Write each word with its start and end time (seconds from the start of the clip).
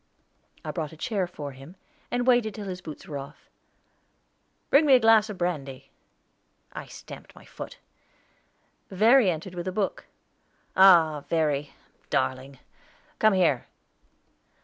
I 0.65 0.71
brought 0.71 0.91
a 0.93 0.97
chair 0.97 1.27
for 1.27 1.51
him, 1.51 1.75
and 2.09 2.25
waited 2.25 2.55
till 2.55 2.65
his 2.65 2.81
boots 2.81 3.07
were 3.07 3.19
off. 3.19 3.47
"Bring 4.71 4.87
me 4.87 4.95
a 4.95 4.99
glass 4.99 5.29
of 5.29 5.37
brandy." 5.37 5.91
I 6.73 6.87
stamped 6.87 7.35
my 7.35 7.45
foot. 7.45 7.77
Verry 8.89 9.29
entered 9.29 9.53
with 9.53 9.67
a 9.67 9.71
book. 9.71 10.05
"Ah, 10.75 11.23
Verry, 11.29 11.73
darling, 12.09 12.57
come 13.19 13.33
here." 13.33 13.67